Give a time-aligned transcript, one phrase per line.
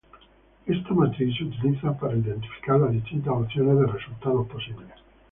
[0.65, 4.89] Esta matriz se utiliza para identificar las distintas opciones de resultados posibles.